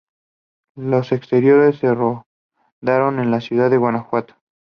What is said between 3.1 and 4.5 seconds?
en la ciudad de Guanajuato.